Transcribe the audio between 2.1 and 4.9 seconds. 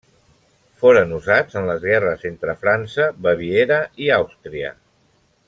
entre França, Baviera i Àustria.